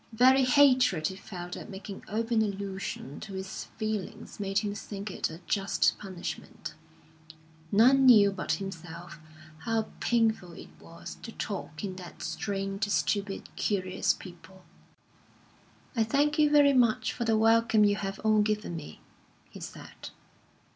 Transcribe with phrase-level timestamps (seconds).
[0.11, 5.11] The very hatred he felt at making open allusion to his feelings made him think
[5.11, 6.73] it a just punishment;
[7.71, 9.19] none knew but himself
[9.59, 14.63] how painful it was to talk in that strain to stupid, curious people.
[15.95, 19.01] "I thank you very much for the welcome you have all given me,"
[19.51, 20.09] he said.